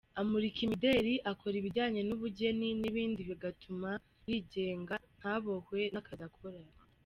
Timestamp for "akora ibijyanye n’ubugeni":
1.31-2.67